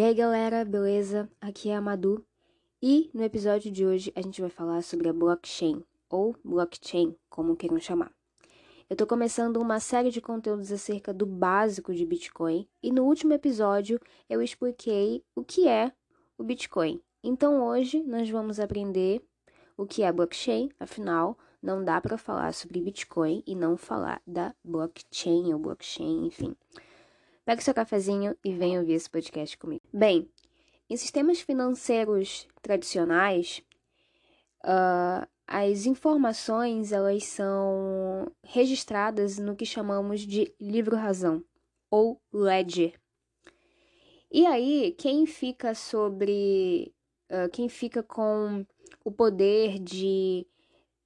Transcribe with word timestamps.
E 0.00 0.02
aí 0.02 0.14
galera, 0.14 0.64
beleza? 0.64 1.28
Aqui 1.38 1.68
é 1.68 1.76
a 1.76 1.80
Madu 1.82 2.24
e 2.80 3.10
no 3.12 3.22
episódio 3.22 3.70
de 3.70 3.84
hoje 3.84 4.10
a 4.16 4.22
gente 4.22 4.40
vai 4.40 4.48
falar 4.48 4.82
sobre 4.82 5.10
a 5.10 5.12
blockchain, 5.12 5.84
ou 6.08 6.34
blockchain, 6.42 7.14
como 7.28 7.54
queiram 7.54 7.78
chamar. 7.78 8.10
Eu 8.88 8.96
tô 8.96 9.06
começando 9.06 9.58
uma 9.58 9.78
série 9.78 10.10
de 10.10 10.18
conteúdos 10.22 10.72
acerca 10.72 11.12
do 11.12 11.26
básico 11.26 11.92
de 11.92 12.06
Bitcoin 12.06 12.66
e 12.82 12.90
no 12.90 13.04
último 13.04 13.34
episódio 13.34 14.00
eu 14.26 14.40
expliquei 14.40 15.22
o 15.36 15.44
que 15.44 15.68
é 15.68 15.92
o 16.38 16.44
Bitcoin. 16.44 16.98
Então 17.22 17.62
hoje 17.62 18.02
nós 18.02 18.30
vamos 18.30 18.58
aprender 18.58 19.22
o 19.76 19.84
que 19.84 20.02
é 20.02 20.10
blockchain, 20.10 20.70
afinal, 20.80 21.36
não 21.62 21.84
dá 21.84 22.00
para 22.00 22.16
falar 22.16 22.54
sobre 22.54 22.80
Bitcoin 22.80 23.42
e 23.46 23.54
não 23.54 23.76
falar 23.76 24.22
da 24.26 24.54
blockchain 24.64 25.52
ou 25.52 25.58
blockchain, 25.58 26.24
enfim. 26.24 26.56
Pega 27.50 27.62
seu 27.62 27.74
cafezinho 27.74 28.36
e 28.44 28.54
venha 28.54 28.78
ouvir 28.78 28.92
esse 28.92 29.10
podcast 29.10 29.58
comigo. 29.58 29.82
Bem, 29.92 30.30
em 30.88 30.96
sistemas 30.96 31.40
financeiros 31.40 32.46
tradicionais, 32.62 33.60
uh, 34.64 35.26
as 35.48 35.84
informações 35.84 36.92
elas 36.92 37.24
são 37.24 38.30
registradas 38.44 39.36
no 39.36 39.56
que 39.56 39.66
chamamos 39.66 40.20
de 40.20 40.54
livro-razão 40.60 41.42
ou 41.90 42.22
ledger. 42.32 42.94
E 44.30 44.46
aí, 44.46 44.94
quem 44.96 45.26
fica 45.26 45.74
sobre. 45.74 46.94
Uh, 47.28 47.50
quem 47.50 47.68
fica 47.68 48.00
com 48.00 48.64
o 49.04 49.10
poder 49.10 49.80
de 49.80 50.46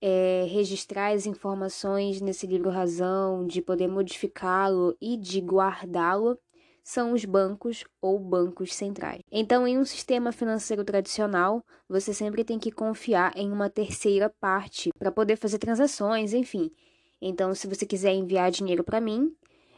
é, 0.07 0.45
registrar 0.51 1.15
as 1.15 1.25
informações 1.25 2.21
nesse 2.21 2.47
livro 2.47 2.69
razão, 2.69 3.47
de 3.47 3.63
poder 3.63 3.89
modificá-lo 3.89 4.95
e 5.01 5.17
de 5.17 5.41
guardá-lo, 5.41 6.39
são 6.83 7.15
os 7.15 7.25
bancos 7.25 7.87
ou 8.03 8.19
bancos 8.19 8.75
centrais. 8.75 9.23
Então, 9.33 9.67
em 9.67 9.79
um 9.79 9.85
sistema 9.87 10.30
financeiro 10.30 10.85
tradicional, 10.85 11.65
você 11.89 12.13
sempre 12.13 12.45
tem 12.45 12.59
que 12.59 12.71
confiar 12.71 13.33
em 13.35 13.51
uma 13.51 13.71
terceira 13.71 14.29
parte 14.29 14.91
para 14.99 15.11
poder 15.11 15.37
fazer 15.37 15.57
transações, 15.57 16.35
enfim. 16.35 16.71
Então, 17.18 17.55
se 17.55 17.66
você 17.66 17.87
quiser 17.87 18.13
enviar 18.13 18.51
dinheiro 18.51 18.85
para 18.85 19.01
mim, 19.01 19.35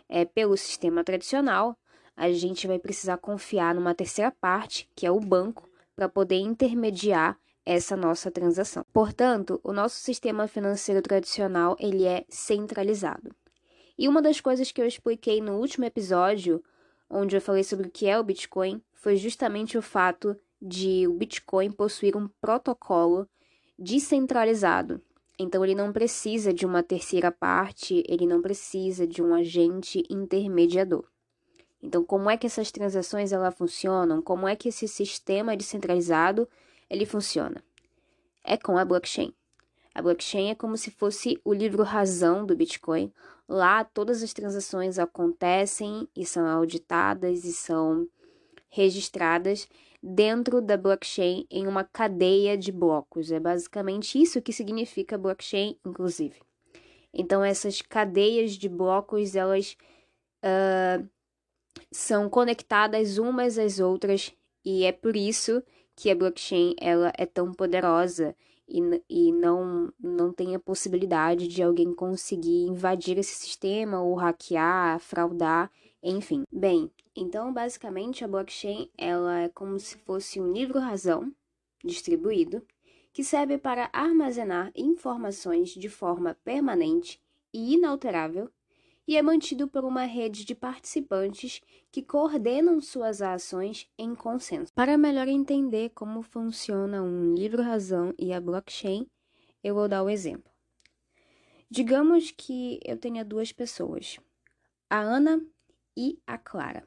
é, 0.08 0.24
pelo 0.24 0.56
sistema 0.56 1.04
tradicional, 1.04 1.78
a 2.16 2.32
gente 2.32 2.66
vai 2.66 2.80
precisar 2.80 3.18
confiar 3.18 3.76
numa 3.76 3.94
terceira 3.94 4.32
parte, 4.40 4.90
que 4.96 5.06
é 5.06 5.10
o 5.12 5.20
banco, 5.20 5.70
para 5.94 6.08
poder 6.08 6.40
intermediar 6.40 7.38
essa 7.66 7.96
nossa 7.96 8.30
transação. 8.30 8.86
Portanto, 8.92 9.60
o 9.64 9.72
nosso 9.72 9.96
sistema 9.96 10.46
financeiro 10.46 11.02
tradicional 11.02 11.76
ele 11.80 12.04
é 12.04 12.24
centralizado. 12.28 13.34
E 13.98 14.08
uma 14.08 14.22
das 14.22 14.40
coisas 14.40 14.70
que 14.70 14.80
eu 14.80 14.86
expliquei 14.86 15.40
no 15.40 15.58
último 15.58 15.84
episódio, 15.84 16.62
onde 17.10 17.36
eu 17.36 17.40
falei 17.40 17.64
sobre 17.64 17.88
o 17.88 17.90
que 17.90 18.06
é 18.06 18.18
o 18.18 18.22
Bitcoin, 18.22 18.80
foi 18.94 19.16
justamente 19.16 19.76
o 19.76 19.82
fato 19.82 20.36
de 20.62 21.06
o 21.08 21.14
Bitcoin 21.14 21.72
possuir 21.72 22.16
um 22.16 22.28
protocolo 22.40 23.28
descentralizado. 23.76 25.02
Então 25.38 25.64
ele 25.64 25.74
não 25.74 25.92
precisa 25.92 26.52
de 26.52 26.64
uma 26.64 26.82
terceira 26.82 27.32
parte, 27.32 28.02
ele 28.08 28.26
não 28.26 28.40
precisa 28.40 29.06
de 29.06 29.22
um 29.22 29.34
agente 29.34 30.02
intermediador. 30.08 31.04
Então, 31.82 32.02
como 32.02 32.30
é 32.30 32.36
que 32.36 32.46
essas 32.46 32.72
transações 32.72 33.32
ela 33.32 33.50
funcionam? 33.50 34.22
Como 34.22 34.48
é 34.48 34.56
que 34.56 34.68
esse 34.68 34.88
sistema 34.88 35.56
descentralizado 35.56 36.48
ele 36.88 37.06
funciona? 37.06 37.62
É 38.44 38.56
com 38.56 38.78
a 38.78 38.84
blockchain. 38.84 39.32
A 39.94 40.02
blockchain 40.02 40.50
é 40.50 40.54
como 40.54 40.76
se 40.76 40.90
fosse 40.90 41.40
o 41.44 41.54
livro 41.54 41.82
razão 41.82 42.44
do 42.44 42.54
Bitcoin. 42.54 43.12
Lá 43.48 43.82
todas 43.82 44.22
as 44.22 44.32
transações 44.32 44.98
acontecem 44.98 46.06
e 46.14 46.26
são 46.26 46.46
auditadas 46.46 47.44
e 47.44 47.52
são 47.52 48.06
registradas 48.68 49.66
dentro 50.02 50.60
da 50.60 50.76
blockchain 50.76 51.46
em 51.50 51.66
uma 51.66 51.82
cadeia 51.82 52.56
de 52.56 52.70
blocos. 52.70 53.32
É 53.32 53.40
basicamente 53.40 54.20
isso 54.20 54.42
que 54.42 54.52
significa 54.52 55.16
blockchain, 55.16 55.78
inclusive. 55.84 56.40
Então 57.12 57.42
essas 57.42 57.80
cadeias 57.80 58.52
de 58.52 58.68
blocos 58.68 59.34
elas 59.34 59.76
uh, 60.44 61.08
são 61.90 62.28
conectadas 62.28 63.16
umas 63.16 63.58
às 63.58 63.80
outras 63.80 64.32
e 64.64 64.84
é 64.84 64.92
por 64.92 65.16
isso 65.16 65.62
que 65.96 66.10
a 66.10 66.14
blockchain 66.14 66.74
ela 66.78 67.10
é 67.16 67.24
tão 67.24 67.52
poderosa 67.52 68.36
e, 68.68 68.80
e 69.08 69.32
não, 69.32 69.92
não 69.98 70.32
tem 70.32 70.54
a 70.54 70.60
possibilidade 70.60 71.48
de 71.48 71.62
alguém 71.62 71.94
conseguir 71.94 72.66
invadir 72.66 73.18
esse 73.18 73.34
sistema 73.34 74.02
ou 74.02 74.14
hackear, 74.14 75.00
fraudar, 75.00 75.70
enfim. 76.02 76.44
Bem, 76.52 76.90
então 77.16 77.52
basicamente 77.52 78.22
a 78.22 78.28
blockchain 78.28 78.90
ela 78.98 79.40
é 79.40 79.48
como 79.48 79.78
se 79.80 79.96
fosse 79.98 80.40
um 80.40 80.52
livro-razão 80.52 81.32
distribuído 81.82 82.62
que 83.12 83.24
serve 83.24 83.56
para 83.56 83.88
armazenar 83.94 84.70
informações 84.76 85.70
de 85.70 85.88
forma 85.88 86.36
permanente 86.44 87.18
e 87.52 87.74
inalterável 87.74 88.50
e 89.06 89.16
é 89.16 89.22
mantido 89.22 89.68
por 89.68 89.84
uma 89.84 90.02
rede 90.02 90.44
de 90.44 90.54
participantes 90.54 91.60
que 91.92 92.02
coordenam 92.02 92.80
suas 92.80 93.22
ações 93.22 93.88
em 93.96 94.14
consenso. 94.14 94.72
Para 94.74 94.98
melhor 94.98 95.28
entender 95.28 95.90
como 95.90 96.22
funciona 96.22 97.02
um 97.02 97.34
livro-razão 97.34 98.12
e 98.18 98.32
a 98.32 98.40
blockchain, 98.40 99.06
eu 99.62 99.74
vou 99.74 99.88
dar 99.88 100.02
o 100.02 100.10
exemplo. 100.10 100.50
Digamos 101.70 102.30
que 102.30 102.80
eu 102.84 102.96
tenha 102.96 103.24
duas 103.24 103.52
pessoas, 103.52 104.18
a 104.90 105.00
Ana 105.00 105.40
e 105.96 106.18
a 106.26 106.36
Clara. 106.36 106.86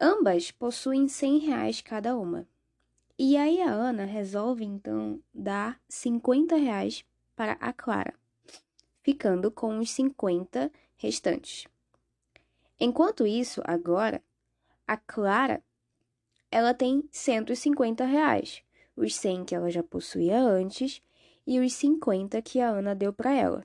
Ambas 0.00 0.50
possuem 0.50 1.08
100 1.08 1.38
reais 1.38 1.80
cada 1.80 2.16
uma. 2.16 2.46
E 3.18 3.36
aí 3.36 3.62
a 3.62 3.72
Ana 3.72 4.04
resolve 4.04 4.64
então 4.64 5.22
dar 5.32 5.80
50 5.88 6.56
reais 6.56 7.04
para 7.34 7.52
a 7.52 7.72
Clara 7.72 8.14
ficando 9.06 9.52
com 9.52 9.78
os 9.78 9.92
50 9.92 10.68
restantes. 10.96 11.68
Enquanto 12.80 13.24
isso, 13.24 13.62
agora, 13.64 14.20
a 14.84 14.96
Clara, 14.96 15.62
ela 16.50 16.74
tem 16.74 17.08
150 17.12 18.04
reais, 18.04 18.64
os 18.96 19.14
100 19.14 19.44
que 19.44 19.54
ela 19.54 19.70
já 19.70 19.80
possuía 19.80 20.40
antes 20.40 21.00
e 21.46 21.60
os 21.60 21.72
50 21.74 22.42
que 22.42 22.60
a 22.60 22.68
Ana 22.68 22.96
deu 22.96 23.12
para 23.12 23.32
ela. 23.32 23.64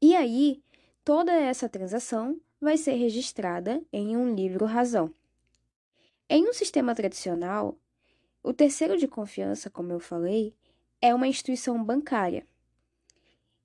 E 0.00 0.16
aí, 0.16 0.60
toda 1.04 1.30
essa 1.30 1.68
transação 1.68 2.40
vai 2.60 2.76
ser 2.76 2.94
registrada 2.94 3.80
em 3.92 4.16
um 4.16 4.34
livro 4.34 4.66
razão. 4.66 5.14
Em 6.28 6.48
um 6.48 6.52
sistema 6.52 6.92
tradicional, 6.92 7.78
o 8.42 8.52
terceiro 8.52 8.98
de 8.98 9.06
confiança, 9.06 9.70
como 9.70 9.92
eu 9.92 10.00
falei, 10.00 10.56
é 11.00 11.14
uma 11.14 11.28
instituição 11.28 11.84
bancária. 11.84 12.44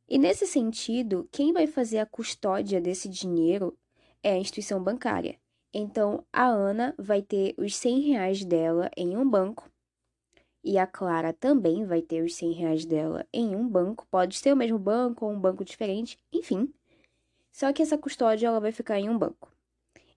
E 0.08 0.18
nesse 0.18 0.48
sentido, 0.48 1.28
quem 1.32 1.52
vai 1.52 1.68
fazer 1.68 2.00
a 2.00 2.06
custódia 2.06 2.80
desse 2.80 3.10
dinheiro 3.10 3.78
é 4.24 4.32
a 4.32 4.38
instituição 4.38 4.82
bancária. 4.82 5.38
Então, 5.74 6.26
a 6.32 6.46
Ana 6.46 6.96
vai 6.98 7.22
ter 7.22 7.54
os 7.58 7.76
100 7.76 8.00
reais 8.02 8.46
dela 8.46 8.90
em 8.96 9.18
um 9.18 9.30
banco 9.30 9.70
e 10.64 10.78
a 10.78 10.86
Clara 10.86 11.32
também 11.32 11.86
vai 11.86 12.02
ter 12.02 12.22
os 12.22 12.36
100 12.36 12.52
reais 12.52 12.86
dela 12.86 13.26
em 13.32 13.56
um 13.56 13.68
banco. 13.68 14.06
Pode 14.12 14.38
ser 14.38 14.52
o 14.52 14.58
mesmo 14.58 14.78
banco 14.78 15.26
ou 15.26 15.32
um 15.32 15.40
banco 15.40 15.64
diferente, 15.64 16.20
enfim. 16.32 16.74
Só 17.52 17.72
que 17.72 17.82
essa 17.82 17.98
custódia 17.98 18.48
ela 18.48 18.60
vai 18.60 18.72
ficar 18.72 19.00
em 19.00 19.10
um 19.10 19.18
banco. 19.18 19.50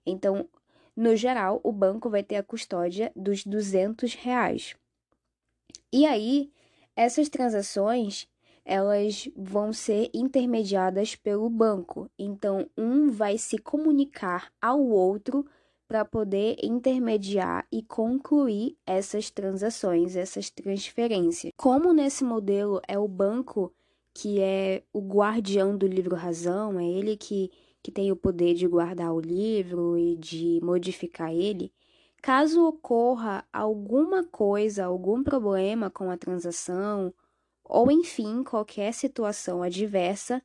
Então, 0.05 0.49
no 0.95 1.15
geral, 1.15 1.61
o 1.63 1.71
banco 1.71 2.09
vai 2.09 2.21
ter 2.21 2.35
a 2.35 2.43
custódia 2.43 3.11
dos 3.15 3.45
200 3.45 4.13
reais. 4.13 4.75
E 5.91 6.05
aí, 6.05 6.51
essas 6.95 7.29
transações 7.29 8.27
elas 8.65 9.29
vão 9.35 9.73
ser 9.73 10.09
intermediadas 10.13 11.15
pelo 11.15 11.49
banco. 11.49 12.09
Então, 12.17 12.69
um 12.77 13.09
vai 13.09 13.37
se 13.37 13.57
comunicar 13.57 14.51
ao 14.61 14.81
outro 14.81 15.45
para 15.87 16.05
poder 16.05 16.55
intermediar 16.63 17.67
e 17.71 17.83
concluir 17.83 18.77
essas 18.85 19.29
transações, 19.29 20.15
essas 20.15 20.49
transferências. 20.49 21.51
Como 21.57 21.91
nesse 21.91 22.23
modelo 22.23 22.79
é 22.87 22.97
o 22.97 23.07
banco 23.07 23.73
que 24.13 24.39
é 24.39 24.83
o 24.93 25.01
guardião 25.01 25.77
do 25.77 25.87
livro 25.87 26.15
razão, 26.15 26.79
é 26.79 26.85
ele 26.85 27.17
que, 27.17 27.51
que 27.81 27.91
tem 27.91 28.11
o 28.11 28.15
poder 28.15 28.53
de 28.53 28.67
guardar 28.67 29.13
o 29.13 29.19
livro 29.19 29.97
e 29.97 30.15
de 30.15 30.59
modificar 30.63 31.33
ele. 31.33 31.71
Caso 32.21 32.65
ocorra 32.65 33.43
alguma 33.51 34.23
coisa, 34.23 34.85
algum 34.85 35.23
problema 35.23 35.89
com 35.89 36.09
a 36.11 36.17
transação 36.17 37.13
ou 37.71 37.89
enfim 37.89 38.43
qualquer 38.43 38.93
situação 38.93 39.63
adversa, 39.63 40.43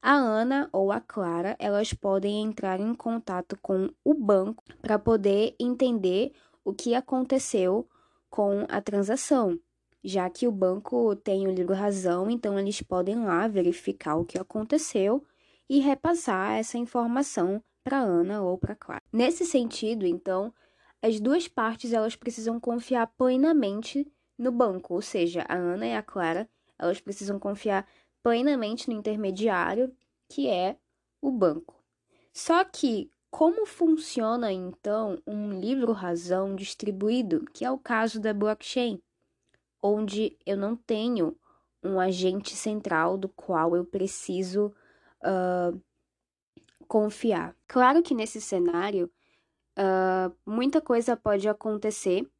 a 0.00 0.14
Ana 0.14 0.70
ou 0.72 0.90
a 0.90 0.98
Clara 0.98 1.54
elas 1.58 1.92
podem 1.92 2.42
entrar 2.42 2.80
em 2.80 2.94
contato 2.94 3.58
com 3.60 3.90
o 4.02 4.14
banco 4.14 4.64
para 4.80 4.98
poder 4.98 5.54
entender 5.60 6.32
o 6.64 6.72
que 6.72 6.94
aconteceu 6.94 7.86
com 8.30 8.64
a 8.70 8.80
transação, 8.80 9.60
já 10.02 10.28
que 10.30 10.48
o 10.48 10.52
banco 10.52 11.14
tem 11.16 11.46
o 11.46 11.52
livro 11.52 11.74
razão, 11.74 12.30
então 12.30 12.58
eles 12.58 12.80
podem 12.80 13.22
lá 13.22 13.46
verificar 13.46 14.16
o 14.16 14.24
que 14.24 14.38
aconteceu 14.38 15.22
e 15.68 15.80
repassar 15.80 16.52
essa 16.52 16.78
informação 16.78 17.62
para 17.84 17.98
Ana 17.98 18.42
ou 18.42 18.56
para 18.56 18.74
Clara. 18.74 19.02
Nesse 19.12 19.44
sentido, 19.44 20.06
então, 20.06 20.52
as 21.02 21.20
duas 21.20 21.46
partes 21.46 21.92
elas 21.92 22.16
precisam 22.16 22.58
confiar 22.58 23.06
plenamente 23.18 24.10
no 24.38 24.50
banco, 24.52 24.94
ou 24.94 25.02
seja, 25.02 25.44
a 25.48 25.54
Ana 25.54 25.86
e 25.86 25.94
a 25.94 26.02
Clara, 26.02 26.48
elas 26.78 27.00
precisam 27.00 27.38
confiar 27.38 27.86
plenamente 28.22 28.88
no 28.88 28.96
intermediário, 28.96 29.94
que 30.28 30.48
é 30.48 30.76
o 31.20 31.30
banco. 31.30 31.82
Só 32.32 32.64
que 32.64 33.10
como 33.30 33.66
funciona 33.66 34.52
então 34.52 35.18
um 35.26 35.58
livro-razão 35.58 36.54
distribuído, 36.54 37.44
que 37.52 37.64
é 37.64 37.70
o 37.70 37.78
caso 37.78 38.20
da 38.20 38.32
blockchain, 38.32 39.02
onde 39.82 40.38
eu 40.46 40.56
não 40.56 40.76
tenho 40.76 41.36
um 41.82 41.98
agente 41.98 42.54
central 42.54 43.18
do 43.18 43.28
qual 43.28 43.74
eu 43.76 43.84
preciso 43.84 44.72
uh, 45.20 45.80
confiar? 46.86 47.56
Claro 47.66 48.02
que 48.02 48.14
nesse 48.14 48.40
cenário 48.40 49.10
uh, 49.78 50.34
muita 50.46 50.80
coisa 50.80 51.16
pode 51.16 51.48
acontecer, 51.48 52.30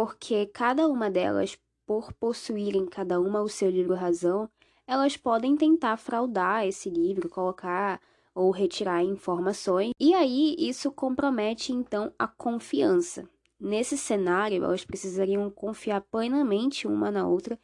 porque 0.00 0.46
cada 0.46 0.88
uma 0.88 1.10
delas, 1.10 1.58
por 1.84 2.10
possuírem 2.14 2.86
cada 2.86 3.20
uma 3.20 3.42
o 3.42 3.50
seu 3.50 3.68
livro-razão, 3.68 4.48
elas 4.86 5.14
podem 5.14 5.54
tentar 5.54 5.98
fraudar 5.98 6.66
esse 6.66 6.88
livro, 6.88 7.28
colocar 7.28 8.00
ou 8.34 8.50
retirar 8.50 9.04
informações, 9.04 9.90
e 10.00 10.14
aí 10.14 10.56
isso 10.58 10.90
compromete 10.90 11.70
então 11.74 12.10
a 12.18 12.26
confiança. 12.26 13.28
Nesse 13.60 13.98
cenário, 13.98 14.64
elas 14.64 14.86
precisariam 14.86 15.50
confiar 15.50 16.00
plenamente 16.00 16.88
uma 16.88 17.10
na 17.10 17.28
outra 17.28 17.58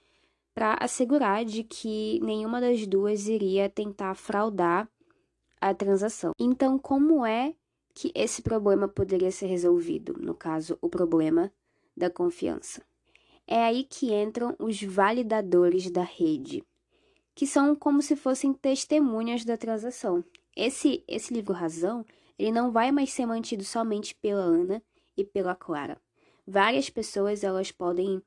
para 0.54 0.76
assegurar 0.78 1.42
de 1.42 1.64
que 1.64 2.20
nenhuma 2.22 2.60
das 2.60 2.86
duas 2.86 3.28
iria 3.28 3.70
tentar 3.70 4.14
fraudar 4.14 4.86
a 5.58 5.72
transação. 5.72 6.32
Então, 6.38 6.78
como 6.78 7.24
é 7.24 7.54
que 7.94 8.12
esse 8.14 8.42
problema 8.42 8.86
poderia 8.86 9.30
ser 9.30 9.46
resolvido? 9.46 10.14
No 10.20 10.34
caso, 10.34 10.76
o 10.82 10.88
problema 10.90 11.50
da 11.96 12.10
confiança. 12.10 12.82
É 13.46 13.64
aí 13.64 13.84
que 13.84 14.12
entram 14.12 14.54
os 14.58 14.82
validadores 14.82 15.90
da 15.90 16.02
rede, 16.02 16.64
que 17.34 17.46
são 17.46 17.76
como 17.76 18.02
se 18.02 18.16
fossem 18.16 18.52
testemunhas 18.52 19.44
da 19.44 19.56
transação. 19.56 20.24
Esse, 20.54 21.04
esse 21.06 21.32
livro 21.32 21.52
Razão, 21.52 22.04
ele 22.38 22.50
não 22.50 22.72
vai 22.72 22.90
mais 22.90 23.12
ser 23.12 23.26
mantido 23.26 23.64
somente 23.64 24.14
pela 24.14 24.42
Ana 24.42 24.82
e 25.16 25.24
pela 25.24 25.54
Clara. 25.54 26.00
Várias 26.46 26.90
pessoas 26.90 27.44
elas 27.44 27.70
podem 27.70 28.22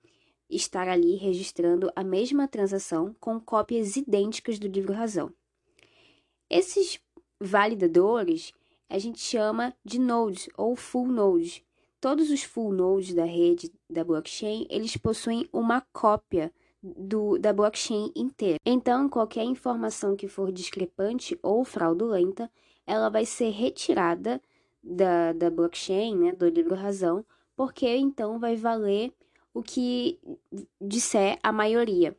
estar 0.50 0.88
ali 0.88 1.16
registrando 1.16 1.92
a 1.96 2.04
mesma 2.04 2.48
transação 2.48 3.16
com 3.20 3.40
cópias 3.40 3.96
idênticas 3.96 4.58
do 4.58 4.68
livro 4.68 4.94
Razão. 4.94 5.34
Esses 6.50 7.00
validadores 7.40 8.52
a 8.90 8.98
gente 8.98 9.20
chama 9.20 9.74
de 9.86 10.00
nodes 10.00 10.50
ou 10.58 10.76
full 10.76 11.08
nodes. 11.08 11.62
Todos 12.02 12.30
os 12.32 12.44
full 12.44 12.72
nodes 12.72 13.14
da 13.14 13.26
rede 13.26 13.72
da 13.90 14.04
blockchain, 14.04 14.66
eles 14.70 14.96
possuem 14.96 15.48
uma 15.52 15.82
cópia 15.92 16.52
do, 16.82 17.38
da 17.38 17.52
blockchain 17.52 18.12
inteira. 18.16 18.58
Então, 18.66 19.10
qualquer 19.10 19.44
informação 19.44 20.16
que 20.16 20.28
for 20.28 20.52
discrepante 20.52 21.38
ou 21.44 21.66
fraudulenta, 21.66 22.50
ela 22.88 23.10
vai 23.10 23.26
ser 23.26 23.50
retirada 23.50 24.42
da, 24.82 25.34
da 25.34 25.50
blockchain, 25.50 26.16
né, 26.16 26.32
do 26.32 26.48
livro 26.48 26.76
razão, 26.76 27.26
porque 27.56 27.88
então 27.98 28.40
vai 28.40 28.56
valer 28.56 29.14
o 29.54 29.62
que 29.62 30.20
disser 30.80 31.38
a 31.44 31.52
maioria. 31.52 32.16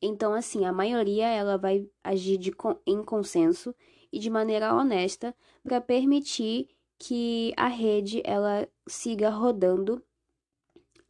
Então, 0.00 0.34
assim, 0.34 0.66
a 0.66 0.72
maioria 0.72 1.26
ela 1.26 1.56
vai 1.56 1.88
agir 2.02 2.36
de, 2.36 2.52
em 2.86 3.02
consenso 3.02 3.74
e 4.12 4.18
de 4.18 4.28
maneira 4.28 4.74
honesta 4.74 5.34
para 5.62 5.80
permitir 5.80 6.68
que 6.98 7.52
a 7.56 7.68
rede 7.68 8.20
ela 8.24 8.68
siga 8.86 9.30
rodando 9.30 10.02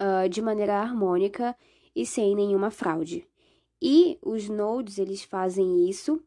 uh, 0.01 0.29
de 0.29 0.43
maneira 0.43 0.79
harmônica 0.79 1.57
e 1.95 2.07
sem 2.07 2.35
nenhuma 2.35 2.71
fraude. 2.71 3.27
E 3.81 4.19
os 4.23 4.49
nodes, 4.49 4.99
eles 4.99 5.23
fazem 5.23 5.89
isso 5.89 6.23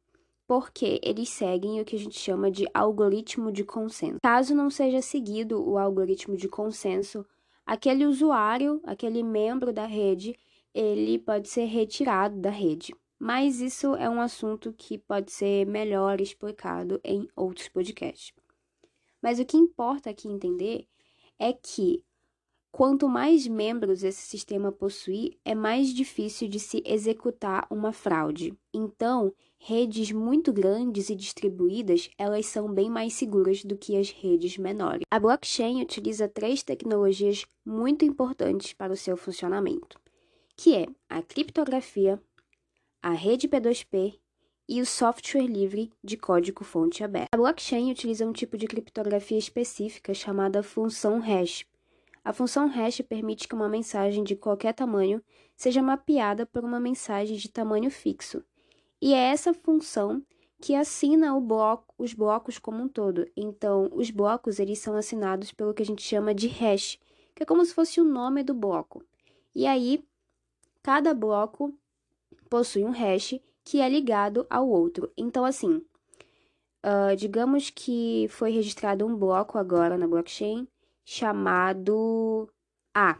porque 0.47 1.00
eles 1.03 1.30
seguem 1.30 1.81
o 1.81 1.86
que 1.86 1.95
a 1.95 2.00
gente 2.00 2.19
chama 2.19 2.51
de 2.51 2.68
algoritmo 2.74 3.51
de 3.51 3.63
consenso. 3.63 4.19
Caso 4.21 4.53
não 4.53 4.69
seja 4.69 5.01
seguido 5.01 5.68
o 5.68 5.77
algoritmo 5.77 6.38
de 6.38 6.47
consenso, 6.47 7.25
aquele 7.65 8.06
usuário, 8.06 8.80
aquele 8.83 9.24
membro 9.24 9.74
da 9.74 9.86
rede, 9.86 10.38
ele 10.74 11.18
pode 11.18 11.48
ser 11.48 11.65
retirado 11.65 12.38
da 12.39 12.50
rede. 12.50 12.94
Mas 13.18 13.62
isso 13.62 13.95
é 13.95 14.09
um 14.09 14.21
assunto 14.21 14.74
que 14.74 14.98
pode 14.98 15.31
ser 15.31 15.65
melhor 15.65 16.21
explicado 16.21 17.00
em 17.03 17.27
outros 17.36 17.69
podcasts. 17.69 18.33
Mas 19.21 19.39
o 19.39 19.45
que 19.45 19.57
importa 19.57 20.09
aqui 20.09 20.27
entender 20.27 20.86
é 21.40 21.54
que 21.54 22.04
Quanto 22.76 23.08
mais 23.08 23.48
membros 23.48 24.04
esse 24.04 24.22
sistema 24.22 24.70
possuir, 24.70 25.40
é 25.46 25.56
mais 25.56 25.94
difícil 25.94 26.50
de 26.50 26.60
se 26.60 26.84
executar 26.86 27.66
uma 27.72 27.94
fraude. 27.94 28.54
Então, 28.74 29.34
redes 29.58 30.12
muito 30.12 30.52
grandes 30.52 31.10
e 31.10 31.16
distribuídas, 31.16 32.10
elas 32.18 32.48
são 32.48 32.70
bem 32.70 32.90
mais 32.90 33.14
seguras 33.14 33.64
do 33.64 33.78
que 33.78 33.96
as 33.96 34.10
redes 34.10 34.58
menores. 34.58 35.04
A 35.10 35.18
blockchain 35.18 35.82
utiliza 35.82 36.28
três 36.28 36.64
tecnologias 36.64 37.46
muito 37.66 38.04
importantes 38.04 38.74
para 38.74 38.92
o 38.92 38.98
seu 38.98 39.16
funcionamento, 39.16 39.98
que 40.58 40.76
é 40.76 40.86
a 41.08 41.22
criptografia, 41.22 42.22
a 43.02 43.12
rede 43.12 43.48
P2P 43.48 44.20
e 44.67 44.81
o 44.81 44.85
software 44.85 45.47
livre 45.47 45.91
de 46.03 46.17
código-fonte 46.17 47.03
aberto. 47.03 47.29
A 47.33 47.38
blockchain 47.38 47.91
utiliza 47.91 48.25
um 48.25 48.33
tipo 48.33 48.57
de 48.57 48.67
criptografia 48.67 49.38
específica 49.38 50.13
chamada 50.13 50.63
função 50.63 51.19
hash 51.19 51.65
a 52.25 52.33
função 52.33 52.67
hash 52.67 53.01
permite 53.01 53.47
que 53.47 53.53
uma 53.53 53.69
mensagem 53.69 54.23
de 54.23 54.35
qualquer 54.35 54.73
tamanho 54.73 55.21
seja 55.56 55.79
mapeada 55.79 56.44
por 56.44 56.65
uma 56.65 56.79
mensagem 56.79 57.38
de 57.38 57.47
tamanho 57.47 57.91
fixo. 57.91 58.44
E 59.00 59.13
é 59.13 59.29
essa 59.29 59.53
função 59.53 60.23
que 60.59 60.73
assina 60.73 61.39
bloco, 61.39 61.94
os 62.00 62.15
blocos 62.15 62.57
como 62.57 62.81
um 62.81 62.88
todo. 62.88 63.29
Então, 63.38 63.91
os 63.94 64.09
blocos 64.09 64.57
eles 64.57 64.79
são 64.79 64.95
assinados 64.95 65.51
pelo 65.51 65.71
que 65.71 65.83
a 65.83 65.85
gente 65.85 66.01
chama 66.01 66.33
de 66.33 66.47
hash, 66.47 66.97
que 67.35 67.44
é 67.44 67.45
como 67.45 67.63
se 67.63 67.75
fosse 67.75 68.01
o 68.01 68.03
nome 68.03 68.41
do 68.41 68.56
bloco. 68.56 69.03
E 69.53 69.67
aí, 69.67 70.03
cada 70.81 71.13
bloco 71.13 71.77
possui 72.50 72.83
um 72.83 72.91
hash 72.91 73.39
que 73.65 73.81
é 73.81 73.89
ligado 73.89 74.45
ao 74.50 74.69
outro. 74.69 75.12
Então, 75.17 75.44
assim, 75.44 75.81
uh, 76.85 77.15
digamos 77.17 77.71
que 77.71 78.27
foi 78.29 78.51
registrado 78.51 79.06
um 79.06 79.17
bloco 79.17 79.57
agora 79.57 79.97
na 79.97 80.07
blockchain 80.07 80.67
chamado 81.03 82.47
A. 82.94 83.17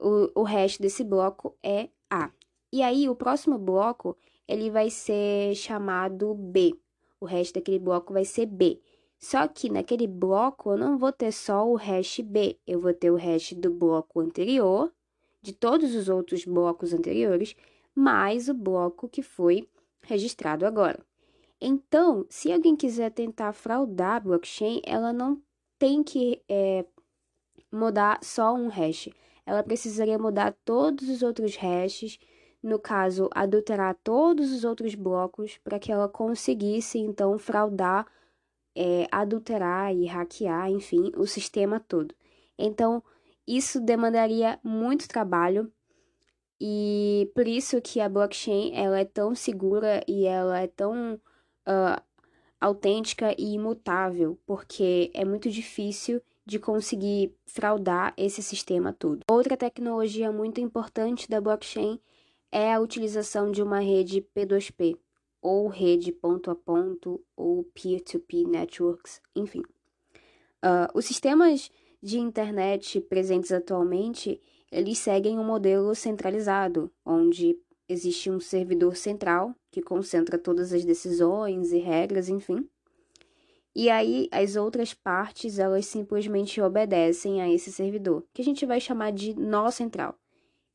O, 0.00 0.40
o 0.40 0.42
resto 0.42 0.82
desse 0.82 1.04
bloco 1.04 1.56
é 1.62 1.90
A. 2.10 2.30
E 2.72 2.82
aí, 2.82 3.08
o 3.08 3.14
próximo 3.14 3.58
bloco, 3.58 4.16
ele 4.48 4.70
vai 4.70 4.90
ser 4.90 5.54
chamado 5.54 6.34
B. 6.34 6.74
O 7.20 7.26
resto 7.26 7.54
daquele 7.54 7.78
bloco 7.78 8.12
vai 8.12 8.24
ser 8.24 8.46
B. 8.46 8.80
Só 9.18 9.46
que 9.48 9.70
naquele 9.70 10.06
bloco 10.06 10.72
eu 10.72 10.76
não 10.76 10.98
vou 10.98 11.12
ter 11.12 11.32
só 11.32 11.66
o 11.66 11.74
hash 11.74 12.20
B, 12.20 12.58
eu 12.66 12.80
vou 12.80 12.92
ter 12.92 13.10
o 13.10 13.16
hash 13.16 13.54
do 13.54 13.70
bloco 13.70 14.20
anterior, 14.20 14.92
de 15.40 15.54
todos 15.54 15.94
os 15.94 16.08
outros 16.08 16.44
blocos 16.44 16.92
anteriores, 16.92 17.54
mais 17.96 18.50
o 18.50 18.54
bloco 18.54 19.08
que 19.08 19.22
foi 19.22 19.66
registrado 20.02 20.66
agora. 20.66 21.00
Então, 21.58 22.26
se 22.28 22.52
alguém 22.52 22.76
quiser 22.76 23.10
tentar 23.10 23.54
fraudar 23.54 24.16
a 24.16 24.20
blockchain, 24.20 24.82
ela 24.84 25.12
não 25.12 25.40
tem 25.78 26.02
que 26.02 26.42
é, 26.46 26.84
mudar 27.72 28.18
só 28.22 28.54
um 28.54 28.68
hash. 28.68 29.08
Ela 29.46 29.62
precisaria 29.62 30.18
mudar 30.18 30.54
todos 30.64 31.08
os 31.08 31.22
outros 31.22 31.56
hashes, 31.56 32.18
no 32.62 32.78
caso, 32.78 33.30
adulterar 33.32 33.96
todos 34.04 34.52
os 34.52 34.64
outros 34.64 34.94
blocos 34.94 35.56
para 35.58 35.78
que 35.78 35.90
ela 35.90 36.08
conseguisse 36.08 36.98
então 36.98 37.38
fraudar, 37.38 38.06
é, 38.74 39.06
adulterar 39.10 39.94
e 39.94 40.04
hackear, 40.04 40.70
enfim, 40.70 41.10
o 41.16 41.26
sistema 41.26 41.80
todo. 41.80 42.14
Então, 42.58 43.02
isso 43.46 43.80
demandaria 43.80 44.58
muito 44.62 45.08
trabalho 45.08 45.72
e 46.60 47.30
por 47.34 47.46
isso 47.46 47.80
que 47.82 48.00
a 48.00 48.08
blockchain 48.08 48.72
ela 48.74 49.00
é 49.00 49.04
tão 49.04 49.34
segura 49.34 50.02
e 50.08 50.24
ela 50.24 50.60
é 50.60 50.66
tão 50.66 51.14
uh, 51.14 52.02
autêntica 52.60 53.34
e 53.38 53.54
imutável, 53.54 54.38
porque 54.46 55.10
é 55.14 55.24
muito 55.24 55.50
difícil 55.50 56.20
de 56.44 56.58
conseguir 56.58 57.34
fraudar 57.44 58.14
esse 58.16 58.42
sistema 58.42 58.92
todo. 58.92 59.22
Outra 59.28 59.56
tecnologia 59.56 60.32
muito 60.32 60.60
importante 60.60 61.28
da 61.28 61.40
blockchain 61.40 62.00
é 62.50 62.72
a 62.72 62.80
utilização 62.80 63.50
de 63.50 63.62
uma 63.62 63.80
rede 63.80 64.24
P2P, 64.34 64.96
ou 65.42 65.68
rede 65.68 66.12
ponto 66.12 66.50
a 66.50 66.54
ponto, 66.54 67.20
ou 67.36 67.64
peer-to-peer 67.74 68.44
-peer 68.44 68.50
networks, 68.50 69.20
enfim. 69.34 69.62
Uh, 70.64 70.88
os 70.94 71.04
sistemas 71.04 71.70
de 72.02 72.18
internet 72.18 73.00
presentes 73.00 73.52
atualmente, 73.52 74.40
eles 74.70 74.98
seguem 74.98 75.38
um 75.38 75.44
modelo 75.44 75.94
centralizado, 75.94 76.90
onde 77.04 77.58
existe 77.88 78.30
um 78.30 78.40
servidor 78.40 78.96
central 78.96 79.54
que 79.70 79.80
concentra 79.80 80.38
todas 80.38 80.72
as 80.72 80.84
decisões 80.84 81.72
e 81.72 81.78
regras, 81.78 82.28
enfim. 82.28 82.68
E 83.74 83.90
aí 83.90 84.28
as 84.32 84.56
outras 84.56 84.94
partes, 84.94 85.58
elas 85.58 85.86
simplesmente 85.86 86.60
obedecem 86.60 87.42
a 87.42 87.52
esse 87.52 87.70
servidor, 87.70 88.24
que 88.32 88.40
a 88.40 88.44
gente 88.44 88.64
vai 88.64 88.80
chamar 88.80 89.12
de 89.12 89.34
nó 89.34 89.70
central. 89.70 90.18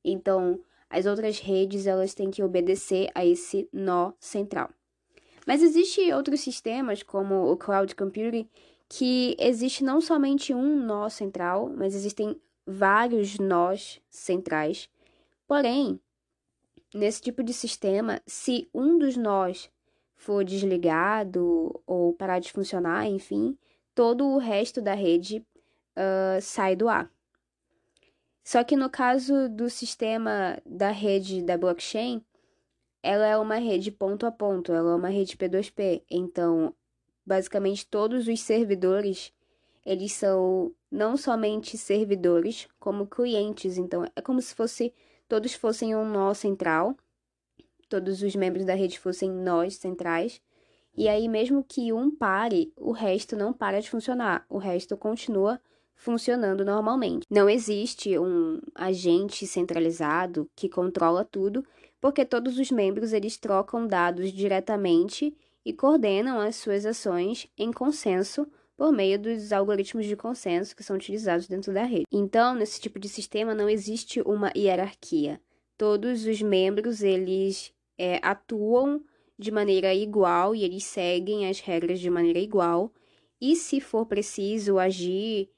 Então, 0.04 0.60
as 0.90 1.06
outras 1.06 1.40
redes, 1.40 1.88
elas 1.88 2.14
têm 2.14 2.30
que 2.30 2.44
obedecer 2.44 3.10
a 3.16 3.26
esse 3.26 3.68
nó 3.72 4.14
central. 4.20 4.70
Mas 5.48 5.64
existem 5.64 6.14
outros 6.14 6.42
sistemas, 6.42 7.02
como 7.02 7.52
o 7.52 7.58
cloud 7.58 7.96
computing, 7.96 8.48
que 8.94 9.38
existe 9.40 9.86
não 9.86 10.02
somente 10.02 10.54
um 10.54 10.76
nó 10.76 11.08
central, 11.08 11.72
mas 11.74 11.96
existem 11.96 12.36
vários 12.68 13.40
nós 13.40 14.02
centrais. 14.10 14.90
Porém, 15.48 15.98
nesse 16.94 17.22
tipo 17.22 17.42
de 17.42 17.54
sistema, 17.54 18.22
se 18.28 18.70
um 18.74 18.98
dos 18.98 19.16
nós 19.16 19.72
for 20.14 20.44
desligado 20.44 21.82
ou 21.88 22.14
parar 22.14 22.40
de 22.40 22.52
funcionar, 22.52 23.08
enfim, 23.08 23.58
todo 23.96 24.28
o 24.28 24.38
resto 24.38 24.82
da 24.82 24.94
rede 24.94 25.38
uh, 25.38 26.42
sai 26.42 26.76
do 26.76 26.90
ar. 26.90 27.10
Só 28.44 28.62
que 28.62 28.76
no 28.76 28.90
caso 28.90 29.48
do 29.48 29.70
sistema 29.70 30.62
da 30.66 30.92
rede 30.92 31.42
da 31.42 31.58
blockchain, 31.58 32.22
ela 33.02 33.26
é 33.26 33.38
uma 33.38 33.56
rede 33.56 33.90
ponto 33.90 34.26
a 34.26 34.32
ponto, 34.34 34.74
ela 34.74 34.92
é 34.92 34.96
uma 34.96 35.10
rede 35.10 35.38
P2P. 35.38 36.04
Então, 36.12 36.76
basicamente 37.26 37.86
todos 37.88 38.28
os 38.28 38.40
servidores, 38.42 39.34
eles 39.86 40.14
são 40.14 40.74
não 40.92 41.16
somente 41.18 41.78
servidores, 41.78 42.68
como 42.80 43.08
clientes. 43.08 43.78
Então, 43.78 44.06
é 44.16 44.22
como 44.22 44.42
se 44.42 44.54
fosse 44.54 44.94
todos 45.28 45.54
fossem 45.54 45.96
um 45.96 46.06
nó 46.06 46.34
central 46.34 46.96
todos 47.92 48.24
os 48.24 48.34
membros 48.38 48.66
da 48.66 48.74
rede 48.74 48.98
fossem 48.98 49.30
nós 49.30 49.76
centrais. 49.76 50.42
E 50.96 51.10
aí, 51.10 51.28
mesmo 51.28 51.64
que 51.64 51.92
um 51.92 52.10
pare, 52.10 52.72
o 52.78 52.94
resto 52.94 53.36
não 53.36 53.52
para 53.52 53.82
de 53.82 53.90
funcionar, 53.90 54.46
o 54.50 54.58
resto 54.58 54.96
continua 54.96 55.60
funcionando 55.94 56.64
normalmente. 56.64 57.28
Não 57.30 57.50
existe 57.50 58.18
um 58.18 58.60
agente 58.74 59.46
centralizado 59.46 60.50
que 60.56 60.70
controla 60.70 61.26
tudo, 61.26 61.66
porque 62.00 62.26
todos 62.26 62.58
os 62.58 62.72
membros 62.72 63.12
eles 63.14 63.38
trocam 63.38 63.86
dados 63.86 64.32
diretamente 64.32 65.36
e 65.66 65.74
coordenam 65.74 66.40
as 66.40 66.56
suas 66.56 66.86
ações 66.86 67.48
em 67.58 67.72
consenso 67.72 68.48
por 68.76 68.92
meio 68.92 69.20
dos 69.20 69.52
algoritmos 69.54 70.06
de 70.06 70.16
consenso 70.16 70.76
que 70.76 70.84
são 70.84 70.96
utilizados 70.96 71.48
dentro 71.48 71.72
da 71.74 71.84
rede. 71.84 72.06
Então, 72.12 72.56
nesse 72.56 72.82
tipo 72.82 73.00
de 73.00 73.08
sistema 73.08 73.54
não 73.54 73.70
existe 73.70 74.22
uma 74.22 74.52
hierarquia. 74.56 75.40
Todos 75.78 76.26
os 76.26 76.42
membros 76.42 77.04
eles 77.04 77.74
é, 77.98 78.20
atuam 78.24 79.04
de 79.38 79.52
maneira 79.52 79.94
igual 79.94 80.56
e 80.56 80.64
eles 80.64 80.84
seguem 80.84 81.48
as 81.48 81.60
regras 81.60 82.00
de 82.00 82.10
maneira 82.10 82.40
igual. 82.40 82.92
E 83.40 83.56
se 83.56 83.80
for 83.80 84.06
preciso 84.06 84.80
agir 84.80 85.50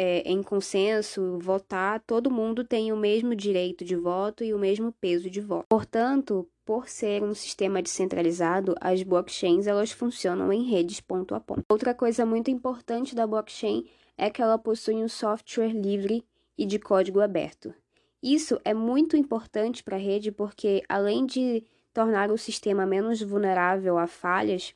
é, 0.00 0.20
em 0.20 0.40
consenso, 0.44 1.40
votar, 1.40 2.00
todo 2.06 2.30
mundo 2.30 2.62
tem 2.62 2.92
o 2.92 2.96
mesmo 2.96 3.34
direito 3.34 3.84
de 3.84 3.96
voto 3.96 4.44
e 4.44 4.54
o 4.54 4.58
mesmo 4.58 4.92
peso 4.92 5.28
de 5.28 5.40
voto. 5.40 5.66
Portanto, 5.68 6.48
por 6.64 6.88
ser 6.88 7.24
um 7.24 7.34
sistema 7.34 7.82
descentralizado, 7.82 8.76
as 8.80 9.02
blockchains 9.02 9.66
elas 9.66 9.90
funcionam 9.90 10.52
em 10.52 10.70
redes 10.70 11.00
ponto 11.00 11.34
a 11.34 11.40
ponto. 11.40 11.64
Outra 11.68 11.92
coisa 11.92 12.24
muito 12.24 12.48
importante 12.48 13.12
da 13.12 13.26
blockchain 13.26 13.88
é 14.16 14.30
que 14.30 14.40
ela 14.40 14.56
possui 14.56 15.02
um 15.02 15.08
software 15.08 15.72
livre 15.72 16.24
e 16.56 16.64
de 16.64 16.78
código 16.78 17.20
aberto. 17.20 17.74
Isso 18.22 18.60
é 18.64 18.72
muito 18.72 19.16
importante 19.16 19.82
para 19.82 19.96
a 19.96 20.00
rede 20.00 20.30
porque, 20.30 20.80
além 20.88 21.26
de 21.26 21.64
tornar 21.92 22.30
o 22.30 22.38
sistema 22.38 22.86
menos 22.86 23.20
vulnerável 23.20 23.98
a 23.98 24.06
falhas, 24.06 24.72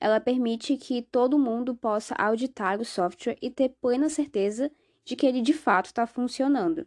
ela 0.00 0.18
permite 0.18 0.76
que 0.78 1.02
todo 1.02 1.38
mundo 1.38 1.74
possa 1.74 2.14
auditar 2.14 2.80
o 2.80 2.84
software 2.84 3.36
e 3.42 3.50
ter 3.50 3.68
plena 3.80 4.08
certeza 4.08 4.72
de 5.04 5.14
que 5.14 5.26
ele 5.26 5.42
de 5.42 5.52
fato 5.52 5.86
está 5.86 6.06
funcionando. 6.06 6.86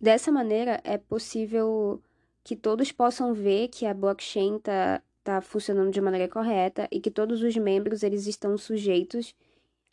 Dessa 0.00 0.32
maneira, 0.32 0.80
é 0.82 0.96
possível 0.96 2.02
que 2.42 2.56
todos 2.56 2.90
possam 2.90 3.34
ver 3.34 3.68
que 3.68 3.86
a 3.86 3.94
blockchain 3.94 4.56
está 4.56 5.02
tá 5.22 5.40
funcionando 5.40 5.90
de 5.90 6.00
maneira 6.00 6.28
correta 6.28 6.86
e 6.90 7.00
que 7.00 7.10
todos 7.10 7.42
os 7.42 7.56
membros 7.56 8.02
eles 8.02 8.26
estão 8.26 8.58
sujeitos 8.58 9.34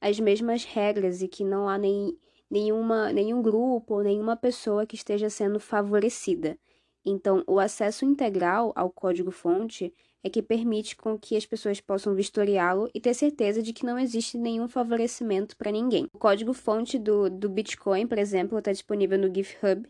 às 0.02 0.20
mesmas 0.20 0.66
regras 0.66 1.22
e 1.22 1.28
que 1.28 1.44
não 1.44 1.70
há 1.70 1.78
nem, 1.78 2.18
nenhuma, 2.50 3.14
nenhum 3.14 3.42
grupo 3.42 3.96
ou 3.96 4.04
nenhuma 4.04 4.36
pessoa 4.36 4.86
que 4.86 4.96
esteja 4.96 5.30
sendo 5.30 5.60
favorecida. 5.60 6.58
Então, 7.06 7.44
o 7.48 7.60
acesso 7.60 8.06
integral 8.06 8.72
ao 8.76 8.90
código-fonte 8.90 9.94
é 10.24 10.30
que 10.30 10.42
permite 10.42 10.96
com 10.96 11.18
que 11.18 11.36
as 11.36 11.46
pessoas 11.46 11.82
possam 11.82 12.14
vistoriá-lo 12.14 12.90
e 12.94 13.02
ter 13.02 13.14
certeza 13.14 13.62
de 13.62 13.74
que 13.74 13.86
não 13.86 13.98
existe 13.98 14.38
nenhum 14.38 14.68
favorecimento 14.68 15.58
para 15.58 15.72
ninguém. 15.72 16.08
O 16.14 16.20
código-fonte 16.20 17.00
do, 17.00 17.30
do 17.30 17.50
Bitcoin, 17.50 18.06
por 18.06 18.20
exemplo, 18.20 18.60
está 18.60 18.72
disponível 18.72 19.18
no 19.18 19.34
GitHub, 19.34 19.88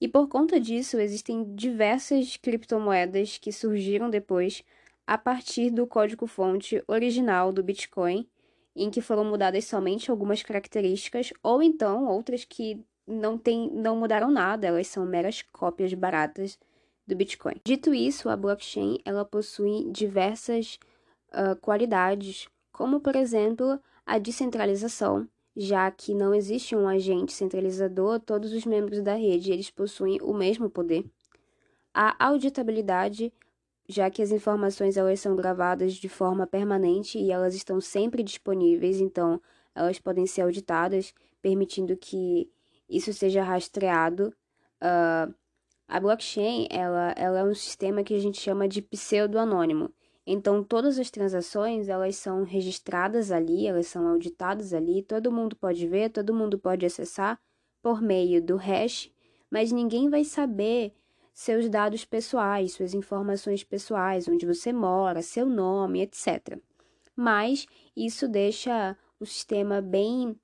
e 0.00 0.08
por 0.08 0.28
conta 0.28 0.60
disso 0.60 0.98
existem 0.98 1.54
diversas 1.54 2.36
criptomoedas 2.36 3.38
que 3.38 3.52
surgiram 3.52 4.10
depois 4.10 4.62
a 5.06 5.16
partir 5.16 5.70
do 5.70 5.86
código-fonte 5.86 6.82
original 6.86 7.52
do 7.52 7.62
Bitcoin, 7.62 8.28
em 8.74 8.90
que 8.90 9.00
foram 9.00 9.24
mudadas 9.24 9.64
somente 9.64 10.10
algumas 10.10 10.42
características, 10.42 11.32
ou 11.42 11.62
então 11.62 12.06
outras 12.06 12.44
que 12.44 12.84
não, 13.06 13.38
tem, 13.38 13.70
não 13.70 13.96
mudaram 13.96 14.30
nada, 14.30 14.66
elas 14.66 14.88
são 14.88 15.06
meras 15.06 15.42
cópias 15.42 15.94
baratas 15.94 16.58
do 17.06 17.14
Bitcoin. 17.14 17.54
Dito 17.64 17.94
isso, 17.94 18.28
a 18.28 18.36
blockchain 18.36 18.98
ela 19.04 19.24
possui 19.24 19.88
diversas 19.92 20.78
uh, 21.32 21.54
qualidades, 21.60 22.48
como 22.72 23.00
por 23.00 23.14
exemplo 23.14 23.80
a 24.04 24.18
descentralização, 24.18 25.28
já 25.56 25.90
que 25.90 26.14
não 26.14 26.34
existe 26.34 26.74
um 26.74 26.88
agente 26.88 27.32
centralizador, 27.32 28.20
todos 28.20 28.52
os 28.52 28.66
membros 28.66 29.00
da 29.02 29.14
rede 29.14 29.52
eles 29.52 29.70
possuem 29.70 30.18
o 30.20 30.34
mesmo 30.34 30.68
poder. 30.68 31.04
A 31.94 32.26
auditabilidade, 32.26 33.32
já 33.88 34.10
que 34.10 34.20
as 34.20 34.30
informações 34.30 34.96
elas 34.96 35.20
são 35.20 35.34
gravadas 35.34 35.94
de 35.94 36.08
forma 36.08 36.46
permanente 36.46 37.18
e 37.18 37.30
elas 37.30 37.54
estão 37.54 37.80
sempre 37.80 38.22
disponíveis, 38.22 39.00
então 39.00 39.40
elas 39.74 39.98
podem 39.98 40.26
ser 40.26 40.42
auditadas, 40.42 41.14
permitindo 41.40 41.96
que 41.96 42.50
isso 42.88 43.12
seja 43.12 43.42
rastreado. 43.42 44.34
Uh, 44.82 45.34
a 45.88 46.00
blockchain 46.00 46.66
ela, 46.70 47.12
ela 47.16 47.40
é 47.40 47.44
um 47.44 47.54
sistema 47.54 48.02
que 48.02 48.14
a 48.14 48.18
gente 48.18 48.40
chama 48.40 48.68
de 48.68 48.82
pseudo-anônimo. 48.82 49.92
Então, 50.26 50.64
todas 50.64 50.98
as 50.98 51.08
transações, 51.08 51.88
elas 51.88 52.16
são 52.16 52.42
registradas 52.42 53.30
ali, 53.30 53.66
elas 53.68 53.86
são 53.86 54.08
auditadas 54.08 54.74
ali, 54.74 55.00
todo 55.02 55.30
mundo 55.30 55.54
pode 55.54 55.86
ver, 55.86 56.10
todo 56.10 56.34
mundo 56.34 56.58
pode 56.58 56.84
acessar 56.84 57.38
por 57.80 58.02
meio 58.02 58.42
do 58.42 58.56
hash, 58.56 59.08
mas 59.48 59.70
ninguém 59.70 60.10
vai 60.10 60.24
saber 60.24 60.92
seus 61.32 61.68
dados 61.68 62.04
pessoais, 62.04 62.72
suas 62.72 62.92
informações 62.94 63.62
pessoais, 63.62 64.26
onde 64.26 64.44
você 64.44 64.72
mora, 64.72 65.22
seu 65.22 65.46
nome, 65.46 66.00
etc. 66.00 66.58
Mas 67.14 67.66
isso 67.94 68.26
deixa 68.26 68.96
o 69.20 69.24
sistema 69.24 69.80
bem 69.80 70.36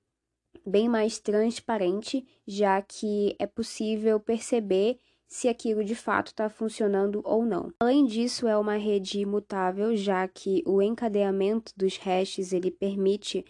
bem 0.65 0.87
mais 0.87 1.19
transparente, 1.19 2.25
já 2.47 2.81
que 2.81 3.35
é 3.39 3.45
possível 3.47 4.19
perceber 4.19 4.99
se 5.27 5.47
aquilo 5.47 5.83
de 5.83 5.95
fato 5.95 6.27
está 6.27 6.47
funcionando 6.47 7.21
ou 7.23 7.43
não. 7.43 7.73
Além 7.79 8.05
disso, 8.05 8.47
é 8.47 8.55
uma 8.55 8.75
rede 8.75 9.19
imutável, 9.19 9.95
já 9.95 10.27
que 10.27 10.61
o 10.65 10.81
encadeamento 10.81 11.73
dos 11.75 11.97
hashes 11.97 12.53
ele 12.53 12.69
permite 12.69 13.43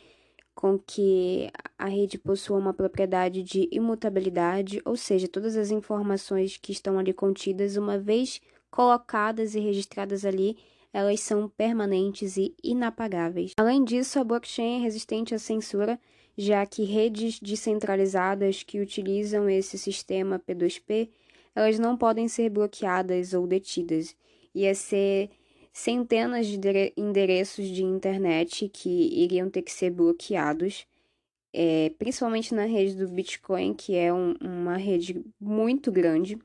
com 0.56 0.80
que 0.80 1.50
a 1.78 1.88
rede 1.88 2.18
possua 2.18 2.58
uma 2.58 2.74
propriedade 2.74 3.44
de 3.44 3.68
imutabilidade, 3.72 4.82
ou 4.86 4.96
seja, 4.96 5.28
todas 5.28 5.58
as 5.58 5.72
informações 5.72 6.58
que 6.58 6.72
estão 6.72 6.98
ali 6.98 7.12
contidas, 7.12 7.76
uma 7.76 7.98
vez 7.98 8.40
colocadas 8.72 9.56
e 9.56 9.60
registradas 9.60 10.24
ali, 10.24 10.58
elas 10.94 11.20
são 11.22 11.50
permanentes 11.50 12.38
e 12.38 12.56
inapagáveis. 12.64 13.52
Além 13.58 13.84
disso, 13.84 14.20
a 14.20 14.24
blockchain 14.24 14.78
é 14.78 14.84
resistente 14.84 15.34
à 15.34 15.40
censura, 15.40 16.00
já 16.38 16.66
que 16.66 16.84
redes 16.84 17.40
descentralizadas 17.40 18.64
que 18.64 18.80
utilizam 18.80 19.50
esse 19.50 19.78
sistema 19.78 20.40
P2P, 20.40 21.10
elas 21.56 21.78
não 21.78 21.96
podem 21.96 22.28
ser 22.28 22.50
bloqueadas 22.50 23.34
ou 23.34 23.46
detidas. 23.46 24.16
Ia 24.56 24.74
ser 24.74 25.30
centenas 25.72 26.48
de 26.48 26.94
endereços 26.98 27.68
de 27.68 27.84
internet 27.84 28.70
que 28.70 28.90
iriam 28.90 29.50
ter 29.50 29.62
que 29.62 29.72
ser 29.72 29.92
bloqueados, 29.92 30.86
é, 31.52 31.92
principalmente 31.98 32.54
na 32.54 32.66
rede 32.66 32.96
do 32.96 33.08
Bitcoin, 33.08 33.74
que 33.74 33.96
é 33.96 34.12
um, 34.14 34.34
uma 34.42 34.78
rede 34.78 35.24
muito 35.40 35.92
grande. 35.92 36.38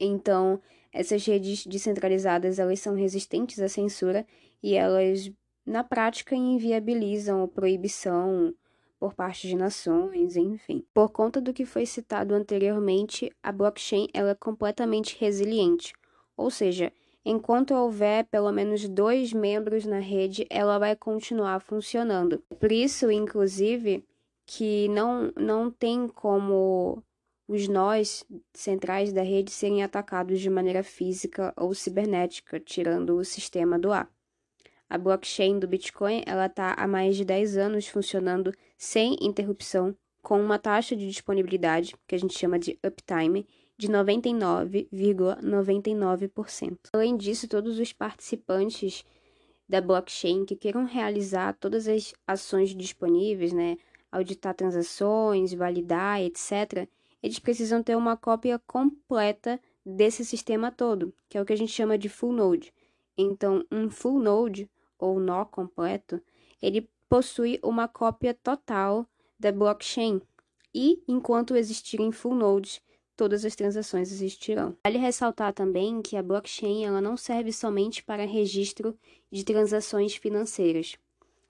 Então, 0.00 0.60
essas 0.92 1.24
redes 1.26 1.66
descentralizadas 1.66 2.58
elas 2.58 2.80
são 2.80 2.94
resistentes 2.94 3.60
à 3.60 3.68
censura 3.68 4.26
e 4.62 4.74
elas, 4.74 5.30
na 5.64 5.84
prática, 5.84 6.34
inviabilizam 6.34 7.42
a 7.42 7.48
proibição 7.48 8.54
por 8.98 9.14
parte 9.14 9.48
de 9.48 9.56
nações, 9.56 10.36
enfim. 10.36 10.84
Por 10.92 11.10
conta 11.10 11.40
do 11.40 11.52
que 11.52 11.64
foi 11.64 11.86
citado 11.86 12.34
anteriormente, 12.34 13.30
a 13.42 13.52
blockchain 13.52 14.08
ela 14.12 14.30
é 14.30 14.34
completamente 14.34 15.16
resiliente, 15.18 15.92
ou 16.36 16.50
seja, 16.50 16.92
enquanto 17.24 17.74
houver 17.74 18.24
pelo 18.26 18.52
menos 18.52 18.88
dois 18.88 19.32
membros 19.32 19.84
na 19.84 19.98
rede, 19.98 20.46
ela 20.48 20.78
vai 20.78 20.94
continuar 20.94 21.60
funcionando. 21.60 22.42
Por 22.58 22.72
isso, 22.72 23.10
inclusive, 23.10 24.04
que 24.46 24.88
não, 24.88 25.32
não 25.36 25.70
tem 25.70 26.06
como 26.06 27.02
os 27.48 27.68
nós 27.68 28.24
centrais 28.52 29.12
da 29.12 29.22
rede 29.22 29.50
serem 29.50 29.82
atacados 29.82 30.40
de 30.40 30.50
maneira 30.50 30.82
física 30.82 31.52
ou 31.56 31.74
cibernética, 31.74 32.58
tirando 32.58 33.16
o 33.16 33.24
sistema 33.24 33.78
do 33.78 33.92
ar. 33.92 34.10
A 34.88 34.96
blockchain 34.96 35.58
do 35.58 35.66
Bitcoin 35.66 36.22
ela 36.26 36.46
está 36.46 36.72
há 36.74 36.86
mais 36.86 37.16
de 37.16 37.24
10 37.24 37.56
anos 37.56 37.88
funcionando 37.88 38.54
sem 38.78 39.16
interrupção, 39.20 39.96
com 40.22 40.40
uma 40.40 40.58
taxa 40.58 40.94
de 40.94 41.08
disponibilidade, 41.08 41.96
que 42.06 42.14
a 42.14 42.18
gente 42.18 42.38
chama 42.38 42.58
de 42.58 42.78
uptime, 42.84 43.46
de 43.76 43.88
99,99%. 43.88 46.78
Além 46.92 47.16
disso, 47.16 47.48
todos 47.48 47.78
os 47.78 47.90
participantes 47.92 49.04
da 49.68 49.80
blockchain 49.80 50.44
que 50.44 50.54
queiram 50.54 50.84
realizar 50.84 51.54
todas 51.54 51.88
as 51.88 52.14
ações 52.26 52.74
disponíveis, 52.74 53.52
né, 53.52 53.76
auditar 54.10 54.54
transações, 54.54 55.52
validar, 55.52 56.22
etc., 56.22 56.88
eles 57.22 57.38
precisam 57.38 57.82
ter 57.82 57.96
uma 57.96 58.16
cópia 58.16 58.58
completa 58.66 59.60
desse 59.84 60.24
sistema 60.24 60.70
todo, 60.70 61.12
que 61.28 61.36
é 61.36 61.42
o 61.42 61.44
que 61.44 61.52
a 61.52 61.56
gente 61.56 61.72
chama 61.72 61.98
de 61.98 62.08
full 62.08 62.32
node. 62.32 62.72
Então, 63.18 63.64
um 63.70 63.90
full 63.90 64.20
node 64.20 64.70
ou 64.98 65.18
nó 65.20 65.44
completo, 65.44 66.20
ele 66.60 66.88
possui 67.08 67.58
uma 67.62 67.86
cópia 67.88 68.34
total 68.34 69.06
da 69.38 69.52
blockchain. 69.52 70.20
E 70.74 71.02
enquanto 71.08 71.56
existirem 71.56 72.12
full 72.12 72.34
nodes, 72.34 72.80
todas 73.16 73.44
as 73.44 73.56
transações 73.56 74.12
existirão. 74.12 74.76
Vale 74.84 74.98
ressaltar 74.98 75.52
também 75.52 76.02
que 76.02 76.16
a 76.16 76.22
blockchain 76.22 76.84
ela 76.84 77.00
não 77.00 77.16
serve 77.16 77.52
somente 77.52 78.02
para 78.02 78.26
registro 78.26 78.96
de 79.30 79.44
transações 79.44 80.14
financeiras. 80.14 80.96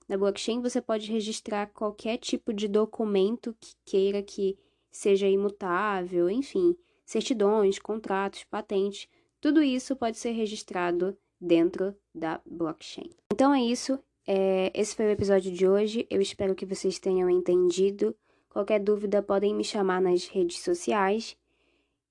Na 0.07 0.17
blockchain 0.17 0.61
você 0.61 0.81
pode 0.81 1.11
registrar 1.11 1.67
qualquer 1.67 2.17
tipo 2.17 2.53
de 2.53 2.67
documento 2.67 3.55
que 3.59 3.75
queira 3.85 4.23
que 4.23 4.57
seja 4.89 5.27
imutável, 5.27 6.29
enfim, 6.29 6.75
certidões, 7.05 7.77
contratos, 7.77 8.45
patentes, 8.45 9.07
tudo 9.39 9.61
isso 9.61 9.95
pode 9.95 10.17
ser 10.17 10.31
registrado 10.31 11.17
dentro 11.39 11.95
da 12.13 12.41
blockchain. 12.45 13.09
Então 13.31 13.53
é 13.53 13.61
isso. 13.61 13.99
É, 14.25 14.71
esse 14.73 14.95
foi 14.95 15.05
o 15.05 15.11
episódio 15.11 15.51
de 15.51 15.67
hoje. 15.67 16.05
Eu 16.09 16.21
espero 16.21 16.55
que 16.55 16.65
vocês 16.65 16.99
tenham 16.99 17.29
entendido. 17.29 18.15
Qualquer 18.49 18.79
dúvida 18.79 19.21
podem 19.21 19.53
me 19.53 19.63
chamar 19.63 20.01
nas 20.01 20.27
redes 20.27 20.59
sociais. 20.59 21.37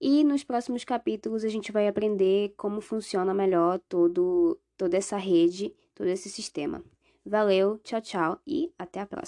E 0.00 0.22
nos 0.22 0.44
próximos 0.44 0.84
capítulos 0.84 1.44
a 1.44 1.48
gente 1.48 1.72
vai 1.72 1.88
aprender 1.88 2.54
como 2.56 2.80
funciona 2.80 3.32
melhor 3.32 3.80
todo, 3.88 4.58
toda 4.76 4.96
essa 4.96 5.16
rede, 5.16 5.74
todo 5.94 6.08
esse 6.08 6.28
sistema. 6.28 6.82
Valeu, 7.24 7.78
tchau, 7.78 8.00
tchau 8.00 8.40
e 8.46 8.72
até 8.78 9.00
a 9.00 9.06
próxima. 9.06 9.24